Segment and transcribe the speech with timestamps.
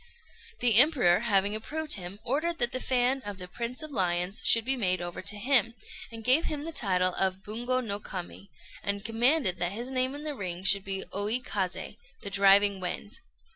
[0.61, 4.65] The Emperor, having approved him, ordered that the fan of the "Prince of Lions" should
[4.65, 5.75] be made over to him,
[6.11, 8.49] and gave him the title of Bungo no Kami,
[8.81, 13.19] and commanded that his name in the ring should be Oi Kazé, the "Driving Wind."